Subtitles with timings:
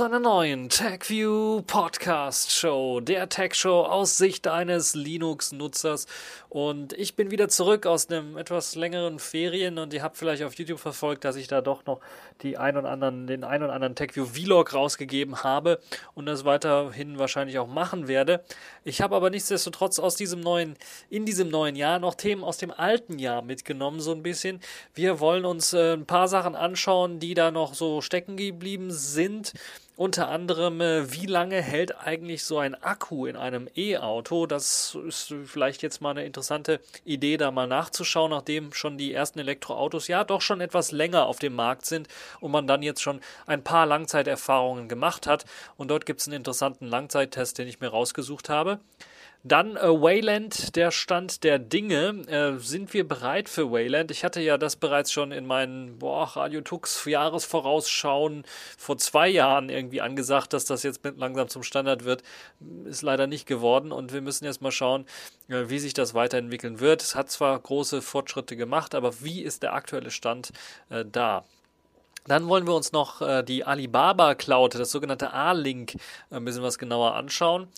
[0.00, 6.06] Zu einer neuen TechView Podcast Show, der Tech Show aus Sicht eines Linux-Nutzers.
[6.48, 10.54] Und ich bin wieder zurück aus einem etwas längeren Ferien und ihr habt vielleicht auf
[10.54, 12.00] YouTube verfolgt, dass ich da doch noch
[12.40, 15.78] die ein und anderen, den ein und anderen TechView Vlog rausgegeben habe
[16.14, 18.42] und das weiterhin wahrscheinlich auch machen werde.
[18.84, 20.76] Ich habe aber nichtsdestotrotz aus diesem neuen,
[21.10, 24.60] in diesem neuen Jahr noch Themen aus dem alten Jahr mitgenommen, so ein bisschen.
[24.94, 29.52] Wir wollen uns äh, ein paar Sachen anschauen, die da noch so stecken geblieben sind.
[30.00, 34.46] Unter anderem, äh, wie lange hält eigentlich so ein Akku in einem E-Auto?
[34.46, 39.40] Das ist vielleicht jetzt mal eine interessante Idee, da mal nachzuschauen, nachdem schon die ersten
[39.40, 42.08] Elektroautos ja doch schon etwas länger auf dem Markt sind
[42.40, 45.44] und man dann jetzt schon ein paar Langzeiterfahrungen gemacht hat.
[45.76, 48.80] Und dort gibt es einen interessanten Langzeittest, den ich mir rausgesucht habe.
[49.42, 52.22] Dann äh, Wayland, der Stand der Dinge.
[52.28, 54.10] Äh, sind wir bereit für Wayland?
[54.10, 58.44] Ich hatte ja das bereits schon in meinen boah, Radio Tux Jahresvorausschauen
[58.76, 62.22] vor zwei Jahren irgendwie angesagt, dass das jetzt langsam zum Standard wird.
[62.84, 65.06] Ist leider nicht geworden und wir müssen jetzt mal schauen,
[65.48, 67.00] äh, wie sich das weiterentwickeln wird.
[67.00, 70.52] Es hat zwar große Fortschritte gemacht, aber wie ist der aktuelle Stand
[70.90, 71.44] äh, da?
[72.26, 76.62] Dann wollen wir uns noch äh, die Alibaba Cloud, das sogenannte A-Link, äh, ein bisschen
[76.62, 77.68] was genauer anschauen.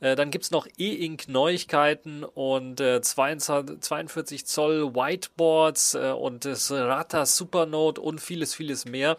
[0.00, 6.44] Äh, dann gibt es noch E-Ink Neuigkeiten und äh, 22, 42 Zoll Whiteboards äh, und
[6.44, 9.18] das Rata Supernode und vieles, vieles mehr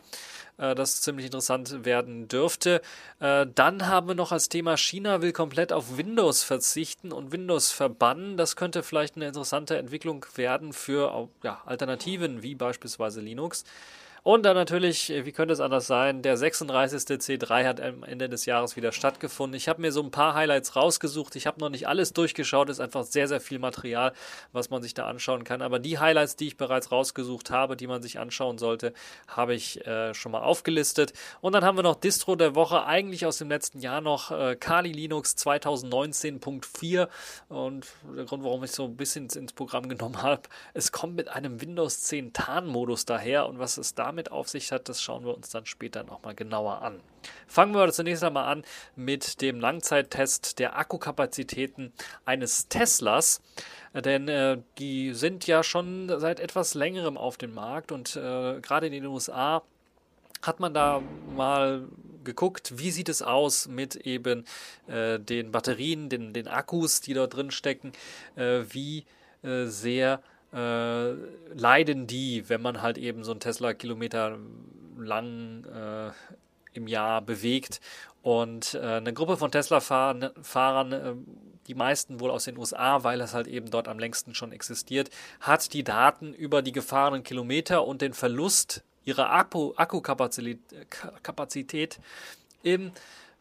[0.57, 2.81] äh, das ziemlich interessant werden dürfte.
[3.19, 8.35] Dann haben wir noch als Thema China will komplett auf Windows verzichten und Windows verbannen.
[8.35, 13.63] Das könnte vielleicht eine interessante Entwicklung werden für ja, Alternativen wie beispielsweise Linux.
[14.23, 17.19] Und dann natürlich, äh, wie könnte es anders sein, der 36.
[17.19, 19.57] C3 hat am Ende des Jahres wieder stattgefunden.
[19.57, 21.35] Ich habe mir so ein paar Highlights rausgesucht.
[21.35, 22.69] Ich habe noch nicht alles durchgeschaut.
[22.69, 24.13] Es ist einfach sehr, sehr viel Material,
[24.51, 25.63] was man sich da anschauen kann.
[25.63, 28.93] Aber die Highlights, die ich bereits rausgesucht habe, die man sich anschauen sollte,
[29.27, 31.13] habe ich äh, schon mal aufgelistet.
[31.41, 34.55] Und dann haben wir noch Distro der Woche, eigentlich aus dem letzten Jahr noch äh,
[34.55, 37.07] Kali Linux 2019.4.
[37.49, 40.43] Und der Grund, warum ich so ein bisschen ins Programm genommen habe,
[40.75, 43.47] es kommt mit einem Windows 10 Tarnmodus daher.
[43.47, 46.35] Und was ist da damit auf sich hat, das schauen wir uns dann später nochmal
[46.35, 46.99] genauer an.
[47.47, 48.65] Fangen wir zunächst einmal an
[48.97, 51.93] mit dem Langzeittest der Akkukapazitäten
[52.25, 53.41] eines Teslas.
[53.93, 58.87] Denn äh, die sind ja schon seit etwas längerem auf dem Markt und äh, gerade
[58.87, 59.63] in den USA
[60.41, 61.01] hat man da
[61.33, 61.87] mal
[62.25, 64.45] geguckt, wie sieht es aus mit eben
[64.87, 67.93] äh, den Batterien, den, den Akkus, die dort drin stecken,
[68.35, 69.05] äh, wie
[69.43, 70.21] äh, sehr
[70.53, 71.11] äh,
[71.53, 74.37] leiden die, wenn man halt eben so einen Tesla Kilometer
[74.97, 76.11] lang äh,
[76.73, 77.79] im Jahr bewegt.
[78.21, 81.13] Und äh, eine Gruppe von Tesla-Fahrern, äh,
[81.67, 85.09] die meisten wohl aus den USA, weil es halt eben dort am längsten schon existiert,
[85.39, 91.99] hat die Daten über die gefahrenen Kilometer und den Verlust ihrer Akku Akkukapazität
[92.61, 92.91] im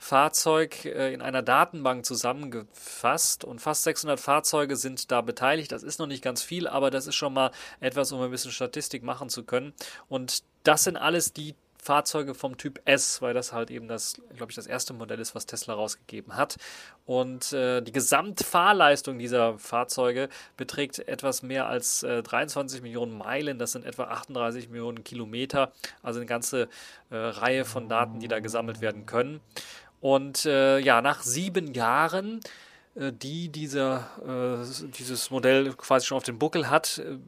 [0.01, 5.71] Fahrzeug äh, in einer Datenbank zusammengefasst und fast 600 Fahrzeuge sind da beteiligt.
[5.71, 7.51] Das ist noch nicht ganz viel, aber das ist schon mal
[7.81, 9.75] etwas, um ein bisschen Statistik machen zu können.
[10.09, 14.53] Und das sind alles die Fahrzeuge vom Typ S, weil das halt eben das, glaube
[14.53, 16.57] ich, das erste Modell ist, was Tesla rausgegeben hat.
[17.07, 23.59] Und äh, die Gesamtfahrleistung dieser Fahrzeuge beträgt etwas mehr als äh, 23 Millionen Meilen.
[23.59, 25.73] Das sind etwa 38 Millionen Kilometer.
[26.03, 26.69] Also eine ganze
[27.11, 29.41] äh, Reihe von Daten, die da gesammelt werden können.
[30.01, 32.41] Und äh, ja, nach sieben Jahren,
[32.95, 37.19] äh, die dieser, äh, dieses Modell quasi schon auf dem Buckel hat, äh,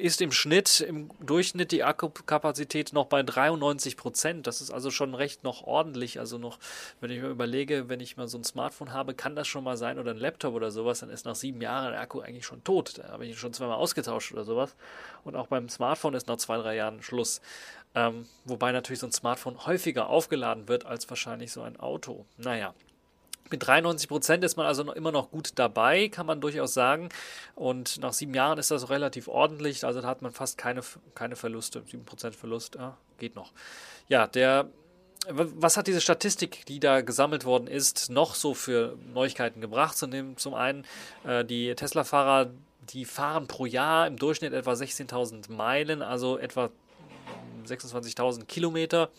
[0.00, 4.46] ist im Schnitt, im Durchschnitt die Akkukapazität noch bei 93 Prozent.
[4.46, 6.18] Das ist also schon recht noch ordentlich.
[6.18, 6.58] Also noch,
[7.00, 9.76] wenn ich mir überlege, wenn ich mal so ein Smartphone habe, kann das schon mal
[9.76, 12.64] sein oder ein Laptop oder sowas, dann ist nach sieben Jahren der Akku eigentlich schon
[12.64, 12.98] tot.
[12.98, 14.74] Da habe ich ihn schon zweimal ausgetauscht oder sowas.
[15.24, 17.40] Und auch beim Smartphone ist nach zwei, drei Jahren Schluss.
[17.94, 22.26] Ähm, wobei natürlich so ein Smartphone häufiger aufgeladen wird als wahrscheinlich so ein Auto.
[22.36, 22.74] Naja.
[23.50, 27.08] Mit 93 Prozent ist man also noch immer noch gut dabei, kann man durchaus sagen.
[27.56, 29.84] Und nach sieben Jahren ist das relativ ordentlich.
[29.84, 30.82] Also da hat man fast keine,
[31.16, 31.82] keine Verluste.
[31.84, 33.50] 7 Prozent Verlust, ja, geht noch.
[34.08, 34.68] Ja, der
[35.28, 39.96] was hat diese Statistik, die da gesammelt worden ist, noch so für Neuigkeiten gebracht?
[39.96, 40.86] Zum einen
[41.24, 42.50] äh, die Tesla-Fahrer,
[42.92, 46.70] die fahren pro Jahr im Durchschnitt etwa 16.000 Meilen, also etwa
[47.64, 49.10] 26.000 Kilometer.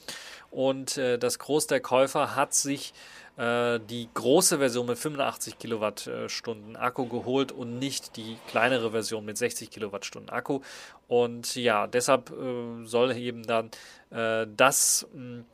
[0.49, 2.93] Und äh, das Groß der Käufer hat sich
[3.37, 9.37] äh, die große Version mit 85 Kilowattstunden Akku geholt und nicht die kleinere Version mit
[9.37, 10.59] 60 Kilowattstunden Akku.
[11.07, 13.71] Und ja, deshalb äh, soll eben dann
[14.09, 15.45] äh, das hm,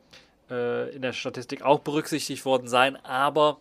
[0.50, 2.96] äh, in der Statistik auch berücksichtigt worden sein.
[3.04, 3.60] Aber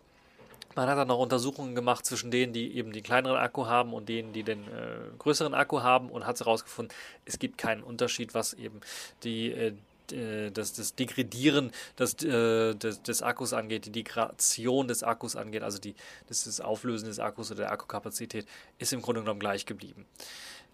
[0.77, 4.07] man hat dann noch Untersuchungen gemacht zwischen denen, die eben den kleineren Akku haben und
[4.07, 6.95] denen, die den äh, größeren Akku haben und hat herausgefunden,
[7.25, 8.79] es gibt keinen Unterschied, was eben
[9.23, 9.73] die, äh,
[10.11, 15.63] äh, das, das Degradieren des, äh, des, des, Akkus angeht, die Degradation des Akkus angeht,
[15.63, 15.95] also die,
[16.27, 18.47] das, das Auflösen des Akkus oder der Akkukapazität,
[18.77, 20.05] ist im Grunde genommen gleich geblieben.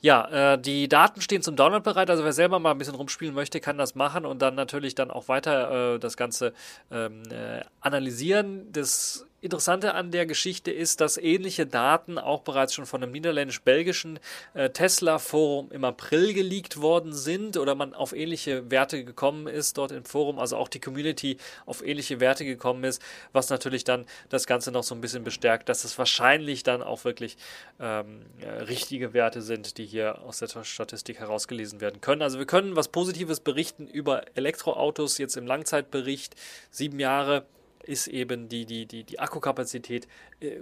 [0.04, 2.10] Ja, äh, die Daten stehen zum Download bereit.
[2.10, 5.10] Also wer selber mal ein bisschen rumspielen möchte, kann das machen und dann natürlich dann
[5.10, 6.52] auch weiter äh, das Ganze
[6.92, 8.70] ähm, äh, analysieren.
[8.74, 14.20] Das Interessante an der Geschichte ist, dass ähnliche Daten auch bereits schon von einem niederländisch-belgischen
[14.54, 19.92] äh, Tesla-Forum im April geleakt worden sind oder man auf ähnliche Werte gekommen ist dort
[19.92, 21.36] im Forum, also auch die Community
[21.66, 23.02] auf ähnliche Werte gekommen ist,
[23.34, 27.04] was natürlich dann das Ganze noch so ein bisschen bestärkt, dass es wahrscheinlich dann auch
[27.04, 27.36] wirklich
[27.82, 28.22] ähm,
[28.66, 32.22] richtige Werte sind, die hier aus der Statistik herausgelesen werden können.
[32.22, 36.36] Also wir können was Positives berichten über Elektroautos jetzt im Langzeitbericht,
[36.70, 37.46] sieben Jahre
[37.84, 40.08] ist eben die, die, die, die Akkukapazität
[40.40, 40.62] äh,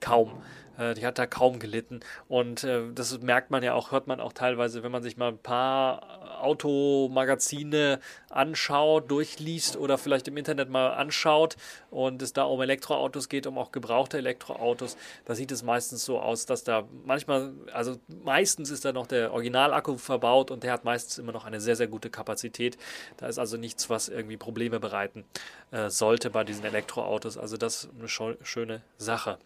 [0.00, 0.42] kaum.
[0.78, 2.00] Äh, die hat da kaum gelitten.
[2.28, 5.28] Und äh, das merkt man ja auch, hört man auch teilweise, wenn man sich mal
[5.28, 11.56] ein paar Automagazine anschaut, durchliest oder vielleicht im Internet mal anschaut
[11.90, 14.96] und es da um Elektroautos geht, um auch gebrauchte Elektroautos.
[15.24, 19.32] Da sieht es meistens so aus, dass da manchmal, also meistens ist da noch der
[19.32, 22.78] Originalakku verbaut und der hat meistens immer noch eine sehr, sehr gute Kapazität.
[23.16, 25.24] Da ist also nichts, was irgendwie Probleme bereiten
[25.72, 27.36] äh, sollte bei diesen Elektroautos.
[27.36, 29.38] Also das ist eine schöne Sache.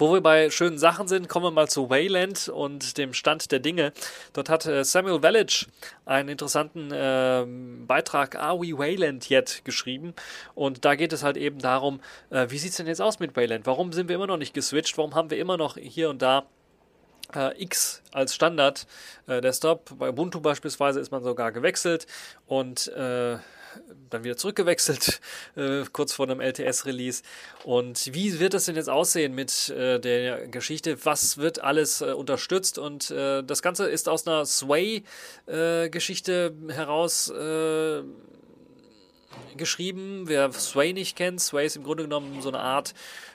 [0.00, 3.58] Wo wir bei schönen Sachen sind, kommen wir mal zu Wayland und dem Stand der
[3.58, 3.92] Dinge.
[4.32, 5.66] Dort hat äh, Samuel Village
[6.06, 7.44] einen interessanten äh,
[7.86, 10.14] Beitrag Are We Wayland Yet geschrieben.
[10.54, 12.00] Und da geht es halt eben darum,
[12.30, 13.66] äh, wie sieht es denn jetzt aus mit Wayland?
[13.66, 14.96] Warum sind wir immer noch nicht geswitcht?
[14.96, 16.46] Warum haben wir immer noch hier und da
[17.34, 18.86] äh, X als Standard
[19.26, 19.98] äh, Desktop.
[19.98, 22.06] Bei Ubuntu beispielsweise ist man sogar gewechselt
[22.46, 23.36] und äh,
[24.10, 25.20] dann wieder zurückgewechselt,
[25.56, 27.22] äh, kurz vor einem LTS-Release.
[27.64, 31.04] Und wie wird das denn jetzt aussehen mit äh, der Geschichte?
[31.04, 32.78] Was wird alles äh, unterstützt?
[32.78, 38.02] Und äh, das Ganze ist aus einer Sway-Geschichte heraus äh,
[39.56, 40.24] geschrieben.
[40.26, 42.94] Wer Sway nicht kennt, Sway ist im Grunde genommen so eine Art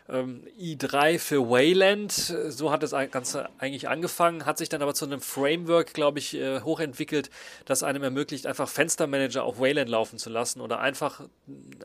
[0.10, 2.12] ähm, i3 für Wayland.
[2.12, 6.36] So hat das Ganze eigentlich angefangen, hat sich dann aber zu einem Framework, glaube ich,
[6.36, 7.30] äh, hochentwickelt,
[7.66, 11.22] das einem ermöglicht, einfach Fenstermanager auf Wayland laufen zu lassen oder einfach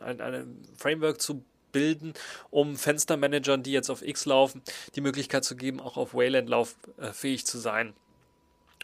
[0.01, 2.15] ein, ein Framework zu bilden,
[2.51, 4.63] um Fenstermanagern, die jetzt auf X laufen,
[4.97, 7.95] die Möglichkeit zu geben, auch auf Wayland lauffähig zu sein.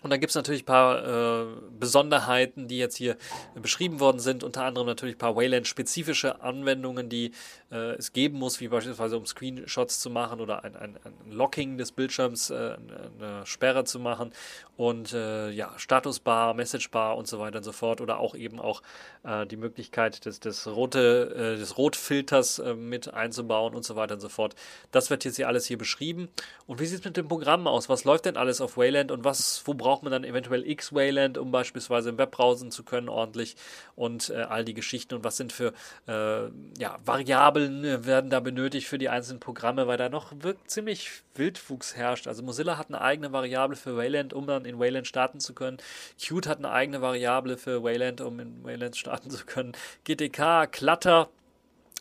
[0.02, 1.46] Und dann gibt es natürlich ein paar äh,
[1.80, 3.16] Besonderheiten, die jetzt hier
[3.54, 7.32] beschrieben worden sind, unter anderem natürlich ein paar Wayland-spezifische Anwendungen, die
[7.70, 11.78] äh, es geben muss, wie beispielsweise um Screenshots zu machen oder ein, ein, ein Locking
[11.78, 12.76] des Bildschirms, äh,
[13.18, 14.32] eine Sperre zu machen
[14.76, 18.82] und äh, ja, Statusbar, Messagebar und so weiter und so fort oder auch eben auch
[19.24, 24.20] äh, die Möglichkeit des, des, rote, äh, des Rotfilters mit einzubauen und so weiter und
[24.20, 24.54] so fort.
[24.90, 26.28] Das wird jetzt hier alles hier beschrieben.
[26.66, 27.88] Und wie sieht es mit dem Programm aus?
[27.88, 31.50] Was läuft denn alles auf Wayland und was, wo braucht man dann eventuell X-Wayland, um
[31.50, 33.56] beispielsweise im Web browsen zu können ordentlich
[33.94, 35.72] und äh, all die Geschichten und was sind für
[36.06, 36.48] äh,
[36.78, 41.10] ja, Variablen äh, werden da benötigt für die einzelnen Programme, weil da noch wirklich ziemlich
[41.34, 42.26] Wildwuchs herrscht.
[42.26, 45.78] Also Mozilla hat eine eigene Variable für Wayland, um dann in Wayland starten zu können.
[46.18, 49.72] Qt hat eine eigene Variable für Wayland, um in Wayland starten zu können.
[50.04, 51.28] GTK, Clutter,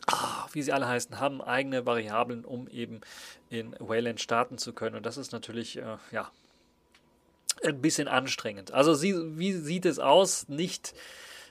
[0.08, 3.02] ah, wie sie alle heißen, haben eigene Variablen, um eben
[3.50, 4.96] in Wayland starten zu können.
[4.96, 6.32] Und das ist natürlich, äh, ja,
[7.64, 8.74] ein bisschen anstrengend.
[8.74, 10.48] Also sie, wie sieht es aus?
[10.48, 10.94] Nicht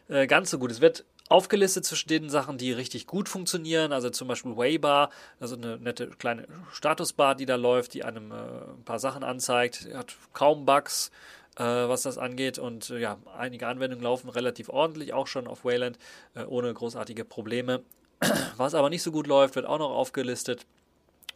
[0.08, 0.70] äh, ganz so gut.
[0.70, 5.56] Es wird aufgelistet zwischen den Sachen, die richtig gut funktionieren, also zum Beispiel Waybar, also
[5.56, 10.14] eine nette kleine Statusbar, die da läuft, die einem äh, ein paar Sachen anzeigt, hat
[10.32, 11.10] kaum Bugs,
[11.56, 15.64] äh, was das angeht und äh, ja, einige Anwendungen laufen relativ ordentlich, auch schon auf
[15.64, 15.98] Wayland,
[16.34, 17.82] äh, ohne großartige Probleme.
[18.56, 20.66] Was aber nicht so gut läuft, wird auch noch aufgelistet.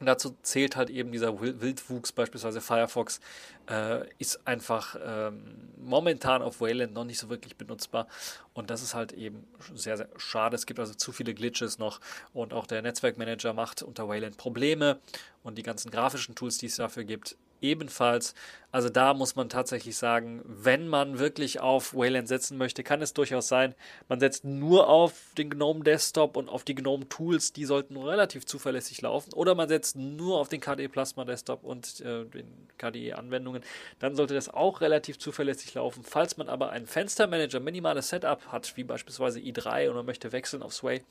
[0.01, 3.21] Und dazu zählt halt eben dieser Wildwuchs, beispielsweise Firefox,
[3.69, 5.43] äh, ist einfach ähm,
[5.77, 8.07] momentan auf Wayland noch nicht so wirklich benutzbar.
[8.55, 10.55] Und das ist halt eben sehr, sehr schade.
[10.55, 12.01] Es gibt also zu viele Glitches noch.
[12.33, 15.01] Und auch der Netzwerkmanager macht unter Wayland Probleme.
[15.43, 18.35] Und die ganzen grafischen Tools, die es dafür gibt, ebenfalls.
[18.71, 23.15] Also da muss man tatsächlich sagen, wenn man wirklich auf Wayland setzen möchte, kann es
[23.15, 23.75] durchaus sein,
[24.09, 28.45] man setzt nur auf den GNOME Desktop und auf die GNOME Tools, die sollten relativ
[28.45, 29.33] zuverlässig laufen.
[29.33, 33.63] Oder man setzt nur auf den KDE Plasma Desktop und äh, den KDE Anwendungen,
[34.01, 36.05] dann sollte das auch relativ zuverlässig laufen.
[36.05, 40.63] Falls man aber einen Fenstermanager, minimales Setup hat, wie beispielsweise i3 und man möchte wechseln
[40.63, 41.03] auf Sway,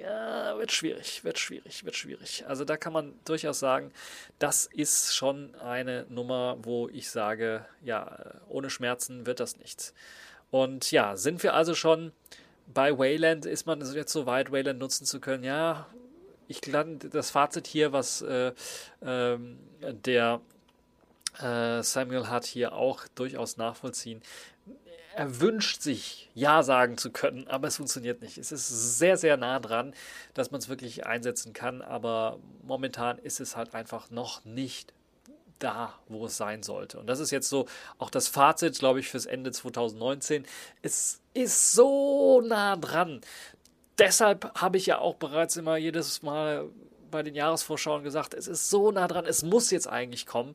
[0.00, 2.44] ja, wird schwierig, wird schwierig, wird schwierig.
[2.46, 3.92] Also da kann man durchaus sagen,
[4.38, 9.94] das ist schon eine Nummer, wo ich sage, ja, ohne Schmerzen wird das nichts.
[10.50, 12.12] Und ja, sind wir also schon
[12.66, 15.44] bei Wayland, ist man jetzt so weit, Wayland nutzen zu können?
[15.44, 15.86] Ja,
[16.48, 18.52] ich glaube, das Fazit hier, was äh,
[19.00, 19.38] äh,
[19.80, 20.40] der
[21.40, 24.22] äh, Samuel hat, hier auch durchaus nachvollziehen
[25.16, 28.36] er wünscht sich Ja sagen zu können, aber es funktioniert nicht.
[28.36, 29.94] Es ist sehr, sehr nah dran,
[30.34, 34.92] dass man es wirklich einsetzen kann, aber momentan ist es halt einfach noch nicht
[35.58, 37.00] da, wo es sein sollte.
[37.00, 40.44] Und das ist jetzt so auch das Fazit, glaube ich, fürs Ende 2019.
[40.82, 43.22] Es ist so nah dran.
[43.98, 46.68] Deshalb habe ich ja auch bereits immer jedes Mal
[47.10, 50.52] bei den Jahresvorschauen gesagt, es ist so nah dran, es muss jetzt eigentlich kommen,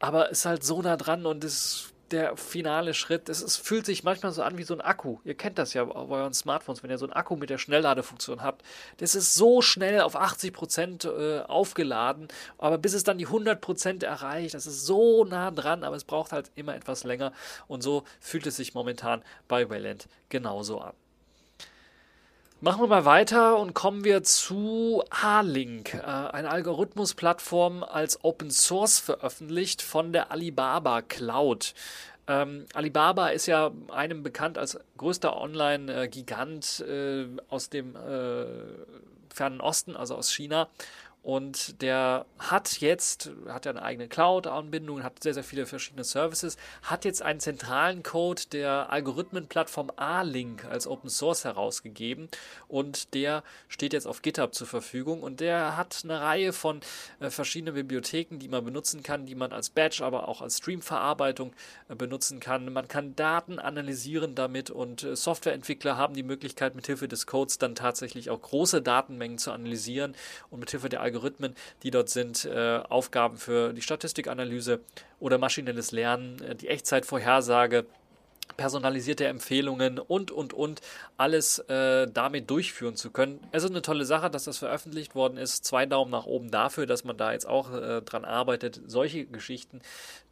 [0.00, 3.28] aber es ist halt so nah dran und es der finale Schritt.
[3.28, 5.18] Es, es, fühlt sich manchmal so an wie so ein Akku.
[5.24, 8.42] Ihr kennt das ja bei euren Smartphones, wenn ihr so einen Akku mit der Schnellladefunktion
[8.42, 8.62] habt.
[8.98, 12.28] Das ist so schnell auf 80 Prozent, äh, aufgeladen,
[12.58, 16.04] aber bis es dann die 100 Prozent erreicht, das ist so nah dran, aber es
[16.04, 17.32] braucht halt immer etwas länger.
[17.66, 20.94] Und so fühlt es sich momentan bei Wayland genauso an.
[22.64, 29.00] Machen wir mal weiter und kommen wir zu A-Link, äh, eine Algorithmusplattform als Open Source
[29.00, 31.74] veröffentlicht von der Alibaba Cloud.
[32.28, 38.46] Ähm, Alibaba ist ja einem bekannt als größter Online-Gigant äh, aus dem äh,
[39.34, 40.68] fernen Osten, also aus China.
[41.22, 46.56] Und der hat jetzt, hat ja eine eigene Cloud-Anbindung, hat sehr, sehr viele verschiedene Services,
[46.82, 52.28] hat jetzt einen zentralen Code der Algorithmenplattform A-Link als Open Source herausgegeben
[52.66, 56.80] und der steht jetzt auf GitHub zur Verfügung und der hat eine Reihe von
[57.20, 61.52] äh, verschiedenen Bibliotheken, die man benutzen kann, die man als Batch, aber auch als Streamverarbeitung
[61.88, 62.72] äh, benutzen kann.
[62.72, 67.76] Man kann Daten analysieren damit und äh, Softwareentwickler haben die Möglichkeit, mithilfe des Codes dann
[67.76, 70.16] tatsächlich auch große Datenmengen zu analysieren
[70.50, 71.11] und mithilfe der Algorithmen,
[71.82, 74.80] die dort sind, äh, Aufgaben für die Statistikanalyse
[75.20, 77.86] oder maschinelles Lernen, äh, die Echtzeitvorhersage
[78.56, 80.80] personalisierte Empfehlungen und, und, und
[81.16, 83.40] alles äh, damit durchführen zu können.
[83.50, 85.64] Es ist eine tolle Sache, dass das veröffentlicht worden ist.
[85.64, 89.80] Zwei Daumen nach oben dafür, dass man da jetzt auch äh, dran arbeitet, solche Geschichten,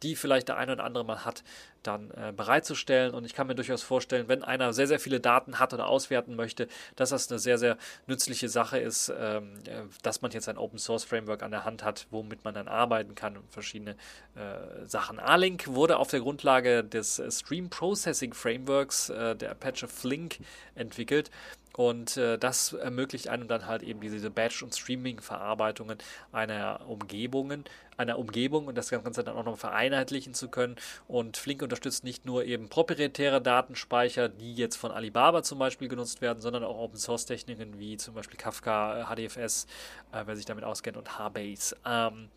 [0.03, 1.43] die vielleicht der eine oder andere mal hat,
[1.83, 3.13] dann äh, bereitzustellen.
[3.13, 6.35] Und ich kann mir durchaus vorstellen, wenn einer sehr, sehr viele Daten hat oder auswerten
[6.35, 10.57] möchte, dass das eine sehr, sehr nützliche Sache ist, ähm, äh, dass man jetzt ein
[10.57, 13.91] Open Source Framework an der Hand hat, womit man dann arbeiten kann und verschiedene
[14.35, 15.19] äh, Sachen.
[15.19, 20.39] A-Link wurde auf der Grundlage des äh, Stream Processing Frameworks äh, der Apache Flink
[20.75, 21.31] entwickelt.
[21.73, 25.97] Und äh, das ermöglicht einem dann halt eben diese Batch- und Streaming-Verarbeitungen
[26.31, 27.63] einer Umgebungen,
[27.97, 30.75] einer Umgebung und das Ganze dann auch noch vereinheitlichen zu können.
[31.07, 36.21] Und Flink unterstützt nicht nur eben proprietäre Datenspeicher, die jetzt von Alibaba zum Beispiel genutzt
[36.21, 39.67] werden, sondern auch Open Source Techniken wie zum Beispiel Kafka, HDFS,
[40.11, 41.75] äh, wer sich damit auskennt, und HBase.
[41.85, 42.29] Ähm,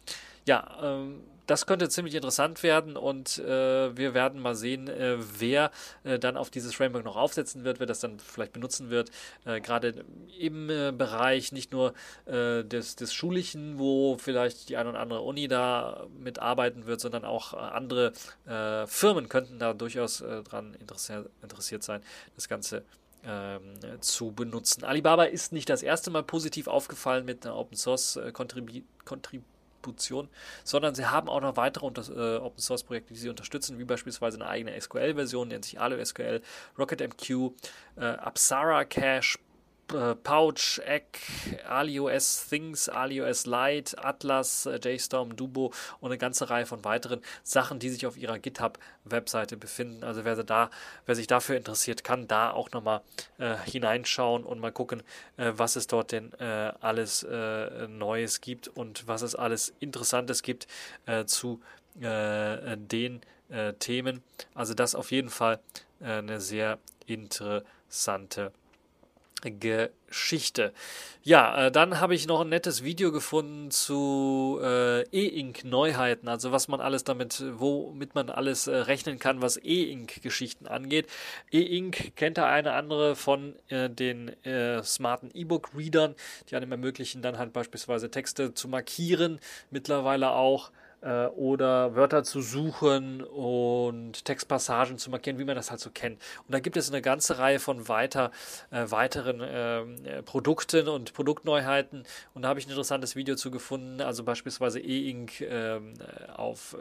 [0.47, 5.71] ja, ähm, das könnte ziemlich interessant werden und äh, wir werden mal sehen, äh, wer
[6.05, 9.11] äh, dann auf dieses Framework noch aufsetzen wird, wer das dann vielleicht benutzen wird.
[9.45, 10.05] Äh, gerade
[10.39, 11.95] im äh, Bereich nicht nur
[12.27, 17.25] äh, des, des Schulischen, wo vielleicht die eine oder andere Uni da mitarbeiten wird, sondern
[17.25, 18.13] auch andere
[18.87, 22.03] Firmen könnten da durchaus dran interessiert, interessiert sein,
[22.35, 22.85] das Ganze
[23.25, 24.85] ähm, zu benutzen.
[24.85, 29.54] Alibaba ist nicht das erste Mal positiv aufgefallen mit einer Open Source Contribution.
[29.85, 30.29] Distribution,
[30.65, 34.39] sondern sie haben auch noch weitere äh, Open Source Projekte, die sie unterstützen, wie beispielsweise
[34.39, 36.41] eine eigene SQL-Version, nennt sich AluSQL,
[36.79, 37.31] RocketMQ,
[37.97, 39.39] äh, Apsara Cache,
[39.93, 41.19] äh, Pouch, Egg,
[41.69, 47.79] AliOS Things, AliOS Lite, Atlas, äh, JStorm, Dubo und eine ganze Reihe von weiteren Sachen,
[47.79, 50.05] die sich auf ihrer GitHub-Webseite befinden.
[50.05, 50.71] Also wer, da,
[51.07, 53.03] wer sich dafür interessiert, kann da auch nochmal
[53.39, 55.03] äh, hineinschauen und mal gucken,
[55.37, 57.27] äh, was es dort denn äh, alles
[57.89, 60.67] Neues gibt und was es alles Interessantes gibt
[61.27, 61.61] zu
[61.97, 63.21] den
[63.79, 64.23] Themen.
[64.55, 65.61] Also das auf jeden Fall
[66.01, 68.53] eine sehr interessante
[69.51, 70.73] Geschichte.
[71.23, 76.69] Ja, äh, dann habe ich noch ein nettes Video gefunden zu äh, E-Ink-Neuheiten, also was
[76.69, 81.07] man alles damit, womit man alles äh, rechnen kann, was E-Ink-Geschichten angeht.
[81.51, 86.15] E-Ink kennt der eine andere von äh, den äh, smarten E-Book-Readern,
[86.51, 90.71] die einem ermöglichen, dann halt beispielsweise Texte zu markieren, mittlerweile auch
[91.05, 96.21] äh, oder Wörter zu suchen und Textpassagen zu markieren, wie man das halt so kennt.
[96.47, 98.31] Und da gibt es eine ganze Reihe von weiter,
[98.71, 102.05] äh, weiteren ähm, äh, Produkten und Produktneuheiten.
[102.33, 105.95] Und da habe ich ein interessantes Video zu gefunden, also beispielsweise E-Ink ähm,
[106.35, 106.77] auf,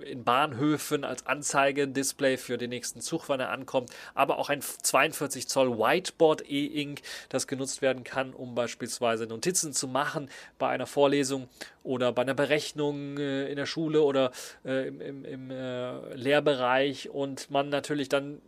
[0.00, 4.60] äh, in Bahnhöfen als Anzeigedisplay für den nächsten Zug, wann er ankommt, aber auch ein
[4.60, 10.28] 42 Zoll Whiteboard E-Ink, das genutzt werden kann, um beispielsweise Notizen zu machen
[10.58, 11.48] bei einer Vorlesung
[11.82, 14.30] oder bei einer Berechnung äh, in der Schule oder
[14.64, 18.40] äh, im, im, im äh, Lehrbereich und man natürlich dann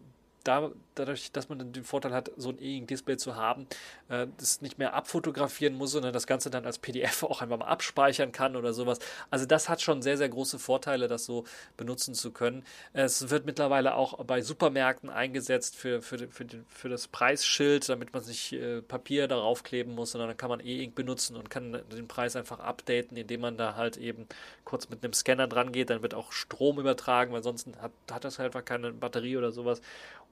[0.44, 3.66] da, dadurch, dass man den Vorteil hat, so ein E-Ink-Display zu haben,
[4.08, 7.66] äh, das nicht mehr abfotografieren muss, sondern das Ganze dann als PDF auch einfach mal
[7.66, 8.98] abspeichern kann oder sowas.
[9.30, 11.44] Also das hat schon sehr, sehr große Vorteile, das so
[11.76, 12.64] benutzen zu können.
[12.92, 18.12] Es wird mittlerweile auch bei Supermärkten eingesetzt für, für, für, den, für das Preisschild, damit
[18.12, 21.82] man sich äh, Papier darauf kleben muss, sondern dann kann man E-Ink benutzen und kann
[21.90, 24.26] den Preis einfach updaten, indem man da halt eben
[24.64, 28.24] kurz mit einem Scanner dran geht, dann wird auch Strom übertragen, weil sonst hat, hat
[28.24, 29.80] das halt einfach keine Batterie oder sowas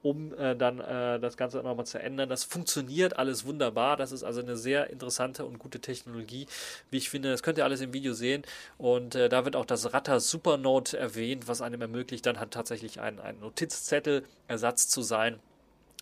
[0.02, 2.28] um äh, dann äh, das Ganze nochmal zu ändern.
[2.28, 3.96] Das funktioniert alles wunderbar.
[3.96, 6.46] Das ist also eine sehr interessante und gute Technologie,
[6.90, 7.30] wie ich finde.
[7.30, 8.42] Das könnt ihr alles im Video sehen.
[8.78, 13.00] Und äh, da wird auch das Ratter Supernote erwähnt, was einem ermöglicht, dann halt tatsächlich
[13.00, 15.38] ein, ein Notizzettel-Ersatz zu sein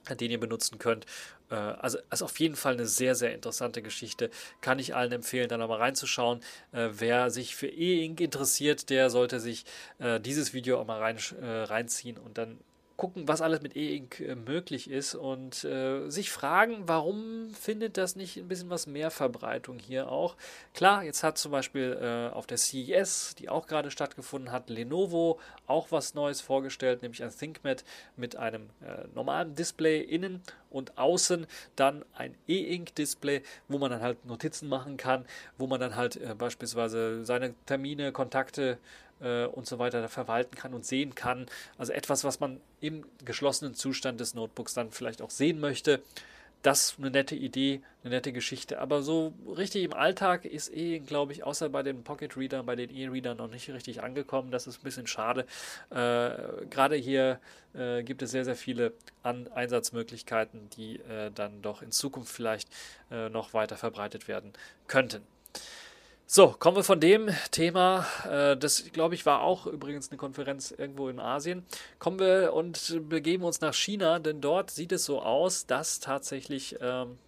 [0.09, 1.04] den ihr benutzen könnt.
[1.50, 4.30] Äh, also, also auf jeden Fall eine sehr, sehr interessante Geschichte.
[4.61, 6.40] Kann ich allen empfehlen, da nochmal reinzuschauen.
[6.73, 9.64] Äh, wer sich für E-Ink interessiert, der sollte sich
[9.99, 12.59] äh, dieses Video auch mal rein, reinziehen und dann
[13.00, 18.14] gucken, was alles mit E-Ink äh, möglich ist und äh, sich fragen, warum findet das
[18.14, 20.37] nicht ein bisschen was mehr Verbreitung hier auch.
[20.75, 25.40] Klar, jetzt hat zum Beispiel äh, auf der CES, die auch gerade stattgefunden hat, Lenovo
[25.66, 27.85] auch was Neues vorgestellt, nämlich ein ThinkPad
[28.16, 34.26] mit einem äh, normalen Display innen und außen dann ein E-Ink-Display, wo man dann halt
[34.26, 35.25] Notizen machen kann,
[35.57, 38.76] wo man dann halt äh, beispielsweise seine Termine, Kontakte
[39.20, 41.46] äh, und so weiter verwalten kann und sehen kann.
[41.78, 46.02] Also etwas, was man im geschlossenen Zustand des Notebooks dann vielleicht auch sehen möchte.
[46.62, 48.80] Das ist eine nette Idee, eine nette Geschichte.
[48.80, 52.76] Aber so richtig im Alltag ist eh, glaube ich, außer bei den Pocket Readern, bei
[52.76, 54.50] den E-Readern noch nicht richtig angekommen.
[54.50, 55.46] Das ist ein bisschen schade.
[55.88, 57.40] Äh, Gerade hier
[57.72, 62.68] äh, gibt es sehr, sehr viele An Einsatzmöglichkeiten, die äh, dann doch in Zukunft vielleicht
[63.10, 64.52] äh, noch weiter verbreitet werden
[64.86, 65.22] könnten.
[66.32, 70.71] So, kommen wir von dem Thema, äh, das glaube ich war auch übrigens eine Konferenz
[70.71, 71.64] irgendwo in Asien,
[71.99, 76.76] kommen wir und begeben uns nach China, denn dort sieht es so aus, dass tatsächlich
[76.80, 77.19] ähm,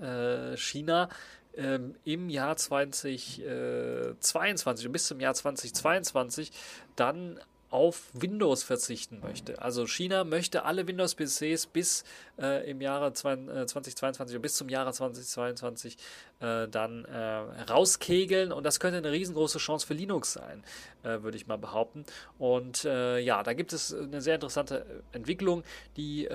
[0.00, 1.08] äh, China
[1.54, 6.50] ähm, im Jahr 2022 und bis zum Jahr 2022
[6.96, 7.38] dann
[7.70, 9.62] auf Windows verzichten möchte.
[9.62, 12.04] Also China möchte alle Windows-PCs bis
[12.40, 15.96] äh, im Jahre 2022 äh, bis zum Jahre 2022
[16.40, 17.18] äh, dann äh,
[17.70, 20.64] rauskegeln und das könnte eine riesengroße Chance für Linux sein,
[21.02, 22.04] äh, würde ich mal behaupten.
[22.38, 25.62] Und äh, ja, da gibt es eine sehr interessante Entwicklung,
[25.96, 26.28] die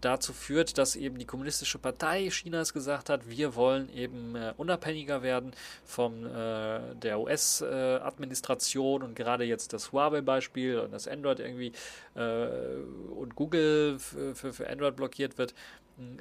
[0.00, 5.52] dazu führt, dass eben die Kommunistische Partei Chinas gesagt hat, wir wollen eben unabhängiger werden
[5.84, 11.72] von der US-Administration und gerade jetzt das Huawei-Beispiel und das Android irgendwie
[12.20, 15.54] und Google für, für Android blockiert wird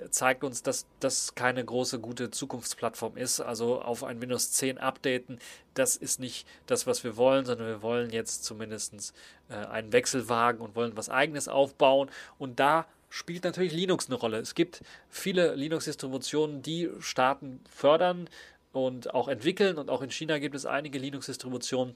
[0.10, 3.40] zeigt uns, dass das keine große, gute Zukunftsplattform ist.
[3.40, 5.40] Also auf ein Windows 10 updaten,
[5.74, 9.14] das ist nicht das, was wir wollen, sondern wir wollen jetzt zumindest
[9.50, 12.10] äh, einen Wechsel wagen und wollen was eigenes aufbauen.
[12.38, 14.38] Und da spielt natürlich Linux eine Rolle.
[14.40, 18.30] Es gibt viele Linux-Distributionen, die Staaten fördern
[18.74, 19.78] und auch entwickeln.
[19.78, 21.96] Und auch in China gibt es einige Linux-Distributionen,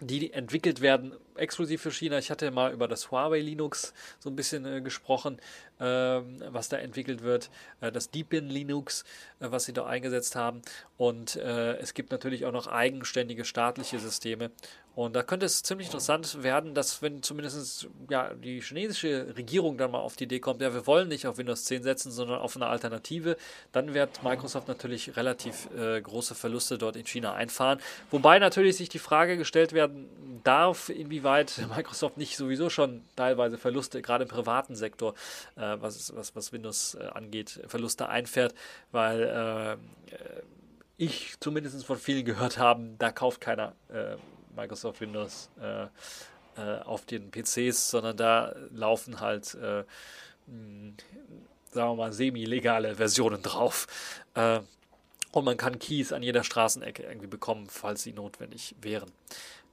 [0.00, 2.18] die entwickelt werden exklusiv für China.
[2.18, 5.38] Ich hatte mal über das Huawei Linux so ein bisschen äh, gesprochen,
[5.82, 9.04] was da entwickelt wird, äh, das Deepin Linux,
[9.40, 10.62] äh, was sie da eingesetzt haben.
[10.96, 14.50] Und äh, es gibt natürlich auch noch eigenständige staatliche Systeme.
[14.94, 19.90] Und da könnte es ziemlich interessant werden, dass wenn zumindest ja, die chinesische Regierung dann
[19.90, 22.56] mal auf die Idee kommt, ja, wir wollen nicht auf Windows 10 setzen, sondern auf
[22.56, 23.38] eine Alternative,
[23.72, 27.80] dann wird Microsoft natürlich relativ äh, große Verluste dort in China einfahren.
[28.10, 30.08] Wobei natürlich sich die Frage gestellt werden
[30.44, 35.14] darf, inwieweit Microsoft nicht sowieso schon teilweise Verluste, gerade im privaten Sektor,
[35.56, 38.54] äh, was, was, was Windows äh, angeht, Verluste einfährt,
[38.90, 39.78] weil
[40.10, 40.14] äh,
[40.96, 44.16] ich zumindest von vielen gehört habe, da kauft keiner äh,
[44.54, 45.84] Microsoft Windows äh,
[46.56, 49.84] äh, auf den PCs, sondern da laufen halt, äh,
[50.46, 50.94] sagen
[51.72, 53.86] wir mal, semi-legale Versionen drauf.
[54.34, 54.60] Äh,
[55.32, 59.10] und man kann Keys an jeder Straßenecke irgendwie bekommen, falls sie notwendig wären.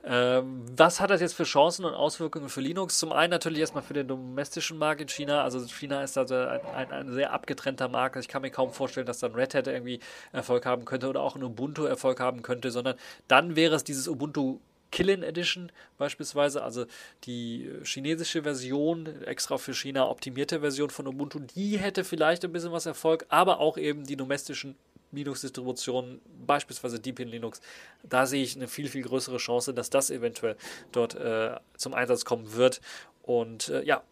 [0.02, 3.00] Ähm, was hat das jetzt für Chancen und Auswirkungen für Linux?
[3.00, 5.44] Zum einen natürlich erstmal für den domestischen Markt in China.
[5.44, 8.16] Also China ist also ein, ein, ein, sehr abgetrennter Markt.
[8.16, 10.00] Ich kann mir kaum vorstellen, dass dann Red Hat irgendwie
[10.32, 12.96] Erfolg haben könnte oder auch ein Ubuntu Erfolg haben könnte, sondern
[13.28, 14.60] dann wäre es dieses Ubuntu
[14.92, 16.86] Killin Edition beispielsweise, also
[17.26, 22.72] die chinesische Version, extra für China optimierte Version von Ubuntu, die hätte vielleicht ein bisschen
[22.72, 24.76] was Erfolg, aber auch eben die domestischen
[25.12, 27.62] Linux-Distributionen, beispielsweise Deepin Linux,
[28.04, 30.56] da sehe ich eine viel, viel größere Chance, dass das eventuell
[30.92, 32.82] dort äh, zum Einsatz kommen wird.
[33.24, 34.04] Und äh, ja,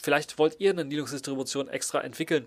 [0.00, 2.46] vielleicht wollt ihr eine Linux-Distribution extra entwickeln,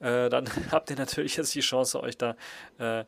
[0.00, 2.36] äh, dann habt ihr natürlich jetzt die Chance, euch da
[2.78, 3.04] äh,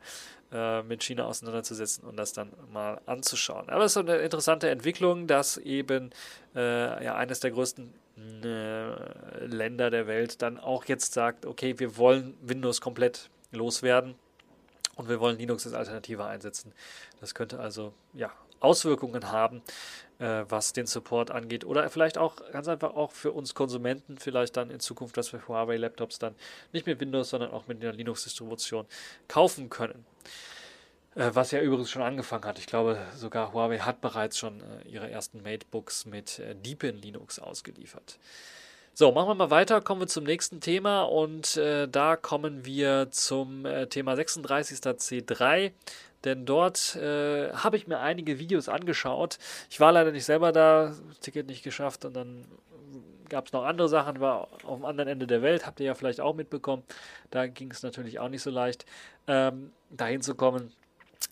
[0.50, 3.68] äh, mit China auseinanderzusetzen und das dann mal anzuschauen.
[3.68, 6.10] Aber es ist eine interessante Entwicklung, dass eben
[6.54, 7.92] äh, ja eines der größten
[8.44, 14.14] äh, Länder der Welt dann auch jetzt sagt, okay, wir wollen Windows komplett loswerden
[14.98, 16.72] und wir wollen Linux als Alternative einsetzen.
[17.20, 18.30] Das könnte also ja
[18.60, 19.62] Auswirkungen haben,
[20.18, 21.64] äh, was den Support angeht.
[21.64, 25.46] Oder vielleicht auch ganz einfach auch für uns Konsumenten, vielleicht dann in Zukunft, dass wir
[25.46, 26.34] Huawei-Laptops dann
[26.72, 28.86] nicht mit Windows, sondern auch mit einer Linux-Distribution
[29.28, 30.04] kaufen können.
[31.14, 32.58] Äh, was ja übrigens schon angefangen hat.
[32.58, 37.38] Ich glaube, sogar Huawei hat bereits schon äh, ihre ersten Matebooks mit äh, Deepin Linux
[37.38, 38.18] ausgeliefert.
[38.98, 43.12] So, machen wir mal weiter, kommen wir zum nächsten Thema und äh, da kommen wir
[43.12, 45.70] zum äh, Thema 36C3
[46.24, 49.38] denn dort äh, habe ich mir einige Videos angeschaut.
[49.70, 52.44] Ich war leider nicht selber da, Ticket nicht geschafft und dann
[53.28, 55.94] gab es noch andere Sachen, war auf dem anderen Ende der Welt, habt ihr ja
[55.94, 56.82] vielleicht auch mitbekommen.
[57.30, 58.84] Da ging es natürlich auch nicht so leicht,
[59.28, 60.72] ähm, dahin zu kommen.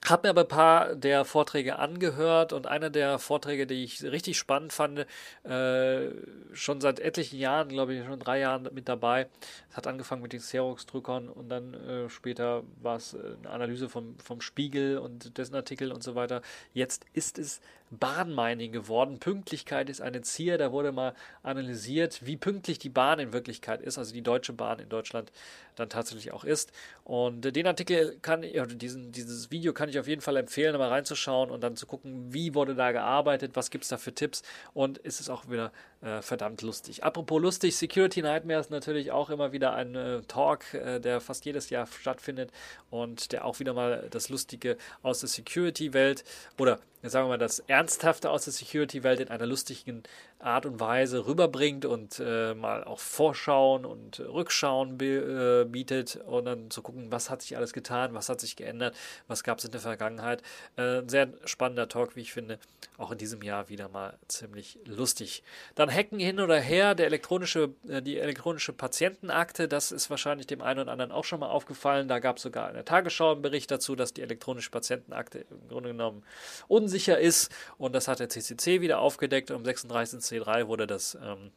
[0.05, 4.39] Habe mir aber ein paar der Vorträge angehört und einer der Vorträge, die ich richtig
[4.39, 5.07] spannend fand,
[5.45, 6.11] äh,
[6.53, 9.29] schon seit etlichen Jahren, glaube ich, schon drei Jahren mit dabei.
[9.71, 14.17] Es hat angefangen mit den Xerox-Drückern und dann äh, später war es eine Analyse vom,
[14.19, 16.41] vom Spiegel und dessen Artikel und so weiter.
[16.73, 19.19] Jetzt ist es Bahnmining geworden.
[19.19, 20.59] Pünktlichkeit ist eine Zier.
[20.59, 24.79] Da wurde mal analysiert, wie pünktlich die Bahn in Wirklichkeit ist, also die Deutsche Bahn
[24.79, 25.31] in Deutschland
[25.77, 26.73] dann tatsächlich auch ist.
[27.05, 30.89] Und den Artikel kann oder diesen, dieses Video kann ich auf jeden Fall empfehlen, mal
[30.89, 34.43] reinzuschauen und dann zu gucken, wie wurde da gearbeitet, was gibt es da für Tipps
[34.75, 35.73] und ist es auch wieder
[36.03, 37.05] äh, verdammt lustig.
[37.05, 41.45] Apropos lustig, Security Nightmare ist natürlich auch immer wieder ein äh, Talk, äh, der fast
[41.45, 42.51] jedes Jahr stattfindet
[42.91, 46.25] und der auch wieder mal das Lustige aus der Security-Welt
[46.59, 50.03] oder sagen wir mal das Ernsthafte aus der Security-Welt in einer lustigen
[50.39, 56.71] Art und Weise rüberbringt und äh, mal auch Vorschauen und Rückschauen äh, bietet und dann
[56.71, 58.95] zu gucken, was hat sich alles getan, was hat sich geändert,
[59.29, 60.43] was gab es in der Vergangenheit.
[60.77, 62.59] Äh, sehr spannender Talk, wie ich finde.
[62.99, 65.43] Auch in diesem Jahr wieder mal ziemlich lustig.
[65.75, 70.61] Dann Hacken hin oder her, der elektronische, äh, die elektronische Patientenakte, das ist wahrscheinlich dem
[70.61, 72.09] einen oder anderen auch schon mal aufgefallen.
[72.09, 75.91] Da gab es sogar eine Tagesschau einen Bericht dazu, dass die elektronische Patientenakte im Grunde
[75.91, 76.25] genommen
[76.69, 79.51] unsicher ist und das hat der CCC wieder aufgedeckt.
[79.51, 80.26] Am 36.
[80.31, 81.51] C3 wurde das ähm,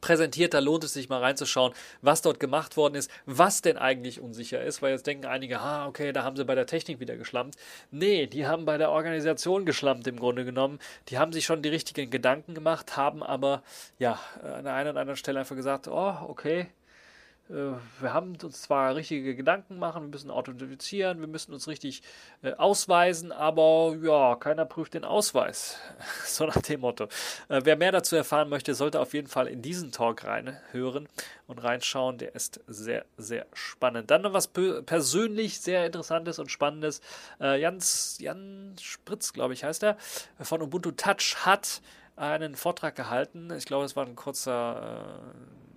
[0.00, 0.52] präsentiert.
[0.52, 4.62] Da lohnt es sich mal reinzuschauen, was dort gemacht worden ist, was denn eigentlich unsicher
[4.62, 7.56] ist, weil jetzt denken einige, ah, okay, da haben sie bei der Technik wieder geschlampt.
[7.90, 10.78] Nee, die haben bei der Organisation geschlampt im Grunde genommen.
[11.08, 13.62] Die haben sich schon die richtigen Gedanken gemacht, haben aber
[13.98, 16.66] ja an der einen oder anderen Stelle einfach gesagt, oh, okay,
[17.52, 22.02] wir haben uns zwar richtige Gedanken machen, wir müssen authentifizieren, wir müssen uns richtig
[22.42, 25.76] äh, ausweisen, aber ja, keiner prüft den Ausweis.
[26.24, 27.04] so nach dem Motto.
[27.48, 31.08] Äh, wer mehr dazu erfahren möchte, sollte auf jeden Fall in diesen Talk reinhören
[31.46, 32.16] und reinschauen.
[32.16, 34.10] Der ist sehr, sehr spannend.
[34.10, 37.02] Dann noch was persönlich sehr Interessantes und Spannendes.
[37.38, 39.98] Äh, Jans, Jan Spritz, glaube ich, heißt er,
[40.40, 41.82] von Ubuntu Touch hat
[42.16, 43.50] einen Vortrag gehalten.
[43.56, 45.71] Ich glaube, es war ein kurzer äh,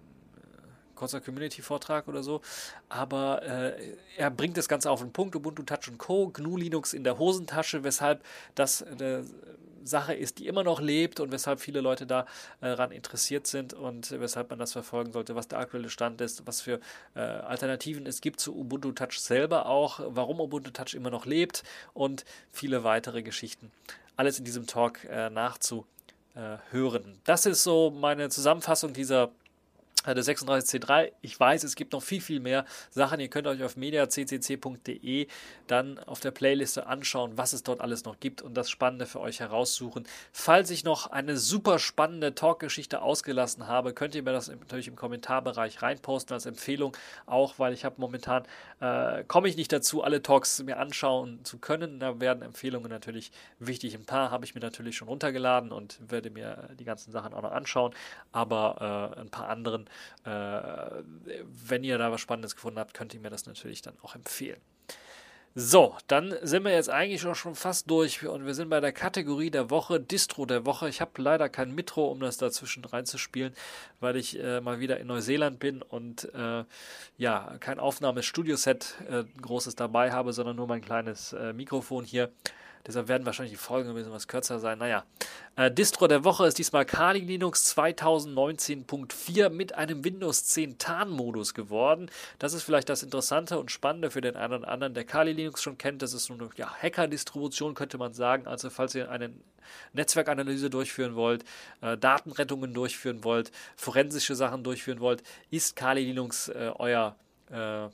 [0.95, 2.41] kurzer Community-Vortrag oder so.
[2.89, 5.35] Aber äh, er bringt das Ganze auf den Punkt.
[5.35, 6.29] Ubuntu Touch Co.
[6.29, 8.23] GNU Linux in der Hosentasche, weshalb
[8.55, 9.25] das eine
[9.85, 14.11] Sache ist, die immer noch lebt und weshalb viele Leute daran äh, interessiert sind und
[14.19, 16.79] weshalb man das verfolgen sollte, was der aktuelle Stand ist, was für
[17.15, 21.63] äh, Alternativen es gibt zu Ubuntu Touch selber auch, warum Ubuntu Touch immer noch lebt
[21.93, 23.71] und viele weitere Geschichten.
[24.17, 27.19] Alles in diesem Talk äh, nachzuhören.
[27.23, 29.31] Das ist so meine Zusammenfassung dieser
[30.13, 31.11] der 36C3.
[31.21, 33.19] Ich weiß, es gibt noch viel, viel mehr Sachen.
[33.19, 35.27] Ihr könnt euch auf mediaccc.de
[35.67, 39.19] dann auf der Playliste anschauen, was es dort alles noch gibt und das Spannende für
[39.19, 40.05] euch heraussuchen.
[40.31, 44.95] Falls ich noch eine super spannende Talkgeschichte ausgelassen habe, könnt ihr mir das natürlich im
[44.95, 46.95] Kommentarbereich reinposten als Empfehlung.
[47.25, 48.43] Auch weil ich habe momentan,
[48.79, 51.99] äh, komme ich nicht dazu, alle Talks mir anschauen zu können.
[51.99, 53.95] Da werden Empfehlungen natürlich wichtig.
[53.95, 57.41] Ein paar habe ich mir natürlich schon runtergeladen und werde mir die ganzen Sachen auch
[57.41, 57.93] noch anschauen.
[58.31, 59.89] Aber äh, ein paar anderen äh,
[60.23, 64.59] wenn ihr da was Spannendes gefunden habt, könnt ihr mir das natürlich dann auch empfehlen.
[65.57, 68.91] So, dann sind wir jetzt eigentlich auch schon fast durch und wir sind bei der
[68.91, 70.89] Kategorie der Woche, Distro der Woche.
[70.89, 73.53] Ich habe leider kein Mitro, um das dazwischen reinzuspielen,
[74.01, 76.65] weil ich äh, mal wieder in Neuseeland bin und äh,
[77.17, 82.31] ja, kein Aufnahmestudio-Set äh, großes dabei habe, sondern nur mein kleines äh, Mikrofon hier.
[82.87, 84.77] Deshalb werden wahrscheinlich die Folgen ein bisschen was kürzer sein.
[84.77, 85.03] Naja,
[85.55, 92.09] äh, Distro der Woche ist diesmal Kali Linux 2019.4 mit einem Windows 10 Tarnmodus geworden.
[92.39, 95.63] Das ist vielleicht das Interessante und Spannende für den einen oder anderen, der Kali Linux
[95.63, 96.01] schon kennt.
[96.01, 98.47] Das ist so eine ja, Hacker-Distribution, könnte man sagen.
[98.47, 99.31] Also falls ihr eine
[99.93, 101.43] Netzwerkanalyse durchführen wollt,
[101.81, 107.15] äh, Datenrettungen durchführen wollt, forensische Sachen durchführen wollt, ist Kali Linux äh, euer
[107.49, 107.87] äh,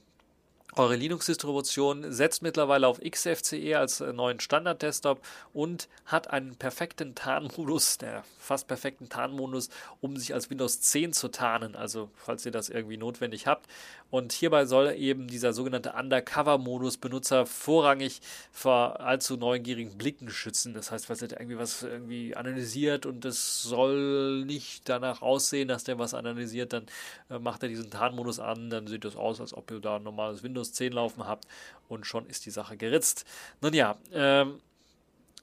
[0.76, 5.20] eure Linux-Distribution setzt mittlerweile auf XFCE als äh, neuen Standard-Desktop
[5.54, 11.28] und hat einen perfekten Tarnmodus, der fast perfekten Tarnmodus, um sich als Windows 10 zu
[11.28, 13.68] tarnen, also falls ihr das irgendwie notwendig habt.
[14.12, 18.21] Und hierbei soll eben dieser sogenannte Undercover-Modus Benutzer vorrangig
[18.52, 20.76] vor allzu neugierigen Blicken schützen.
[20.76, 25.86] Das heißt, falls ihr irgendwie was irgendwie analysiert und es soll nicht danach aussehen, dass
[25.86, 26.86] der was analysiert, dann
[27.30, 30.04] äh, macht er diesen Tarnmodus an, dann sieht das aus, als ob ihr da ein
[30.04, 31.47] normales Windows Windows 10 laufen habt
[31.88, 33.26] und schon ist die Sache geritzt.
[33.62, 34.60] Nun ja, ähm,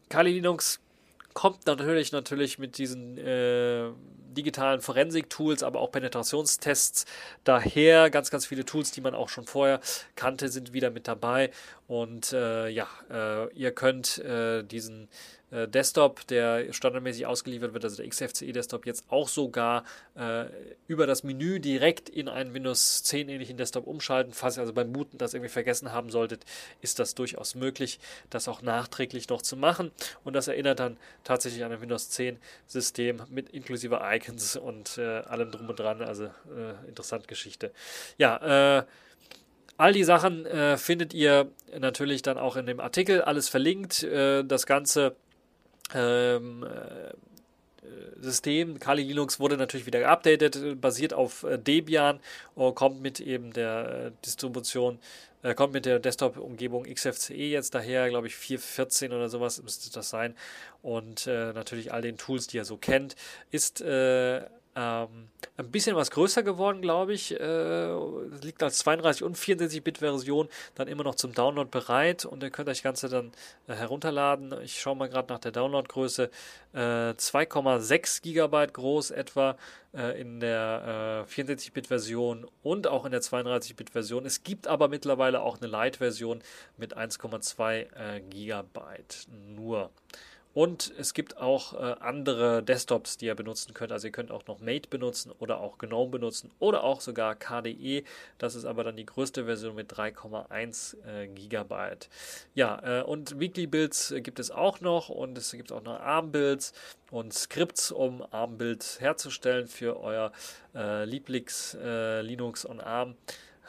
[0.09, 0.81] Kali Linux
[1.35, 3.91] kommt natürlich natürlich mit diesen äh,
[4.39, 7.07] digitalen Forensik-Tools, aber auch Penetrationstests
[7.45, 8.09] daher.
[8.09, 9.81] Ganz, ganz viele Tools, die man auch schon vorher
[10.15, 11.51] kannte, sind wieder mit dabei.
[11.89, 15.09] Und äh, ja, äh, ihr könnt äh, diesen
[15.51, 19.85] äh, Desktop, der standardmäßig ausgeliefert wird, also der XFCE-Desktop, jetzt auch sogar
[20.15, 20.47] äh,
[20.87, 24.33] über das Menü direkt in einen Windows 10 ähnlichen Desktop umschalten.
[24.33, 26.45] Falls ihr also beim Booten das irgendwie vergessen haben solltet,
[26.81, 27.99] ist das durchaus möglich,
[28.31, 29.91] das auch nachträglich noch zu machen.
[30.25, 35.21] Und das erinnert dann tatsächlich an ein Windows 10 System mit inklusive Icons und äh,
[35.21, 36.03] allem drum und dran.
[36.03, 37.73] Also äh, interessante Geschichte.
[38.19, 38.85] Ja, äh,
[39.81, 44.03] All die Sachen äh, findet ihr natürlich dann auch in dem Artikel, alles verlinkt.
[44.03, 45.15] Äh, das Ganze
[45.95, 47.15] ähm, äh,
[48.21, 52.21] System, Kali Linux wurde natürlich wieder geupdatet, basiert auf äh, Debian
[52.55, 54.99] und kommt mit eben der äh, Distribution,
[55.43, 60.11] äh, kommt mit der Desktop-Umgebung XFCE jetzt daher, glaube ich 4.14 oder sowas müsste das
[60.11, 60.35] sein.
[60.83, 63.15] Und äh, natürlich all den Tools, die ihr so kennt,
[63.51, 64.43] ist äh,
[64.79, 67.39] ähm, ein bisschen was größer geworden, glaube ich.
[67.39, 67.93] Äh,
[68.43, 72.79] liegt als 32 und 64-Bit-Version dann immer noch zum Download bereit und ihr könnt euch
[72.79, 73.33] das Ganze dann
[73.67, 74.55] äh, herunterladen.
[74.63, 76.31] Ich schaue mal gerade nach der Downloadgröße.
[76.75, 79.57] Äh, 2,6 GB groß etwa
[79.95, 84.27] äh, in der 64-Bit-Version äh, und auch in der 32-Bit-Version.
[84.27, 86.41] Es gibt aber mittlerweile auch eine Lite-Version
[86.77, 88.81] mit 1,2 GB
[89.57, 89.91] nur.
[90.59, 93.93] Und es gibt auch äh, andere Desktops, die ihr benutzen könnt.
[93.93, 98.03] Also ihr könnt auch noch Mate benutzen oder auch GNOME benutzen oder auch sogar KDE.
[98.39, 102.09] Das ist aber dann die größte Version mit 3,1 äh, Gigabyte.
[102.57, 106.73] Ja, äh, und Weekly Builds gibt es auch noch und es gibt auch noch ARM-Builds
[107.13, 110.33] und Skripts, um ARM-Builds herzustellen für euer
[110.75, 113.15] äh, Lieblings-Linux äh, und ARM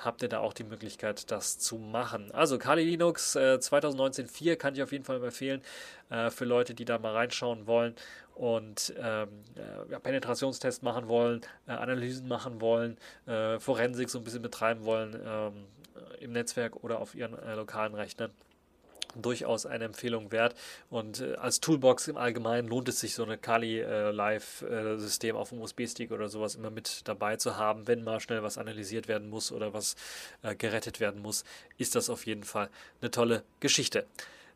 [0.03, 2.31] habt ihr da auch die Möglichkeit, das zu machen.
[2.31, 5.61] Also Kali Linux äh, 2019.4 kann ich auf jeden Fall empfehlen
[6.09, 7.95] äh, für Leute, die da mal reinschauen wollen
[8.35, 14.23] und ähm, äh, ja, Penetrationstests machen wollen, äh, Analysen machen wollen, äh, Forensik so ein
[14.23, 15.65] bisschen betreiben wollen ähm,
[16.19, 18.31] im Netzwerk oder auf ihren äh, lokalen Rechnern
[19.15, 20.55] durchaus eine Empfehlung wert.
[20.89, 24.11] Und äh, als Toolbox im Allgemeinen lohnt es sich, so eine Kali äh,
[24.63, 27.87] äh, auf dem USB-Stick oder sowas immer mit dabei zu haben.
[27.87, 29.95] Wenn mal schnell was analysiert werden muss oder was
[30.41, 31.43] äh, gerettet werden muss,
[31.77, 32.69] ist das auf jeden Fall
[33.01, 34.05] eine tolle Geschichte.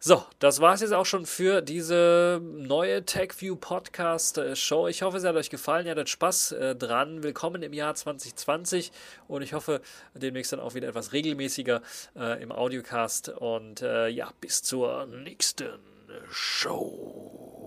[0.05, 4.89] So, das war es jetzt auch schon für diese neue TechView Podcast äh, Show.
[4.89, 5.85] Ich hoffe, es hat euch gefallen.
[5.85, 7.23] Ihr hattet Spaß äh, dran.
[7.23, 8.91] Willkommen im Jahr 2020
[9.29, 9.79] und ich hoffe,
[10.13, 11.81] demnächst dann auch wieder etwas regelmäßiger
[12.17, 13.29] äh, im Audiocast.
[13.29, 15.79] Und äh, ja, bis zur nächsten
[16.29, 17.62] Show.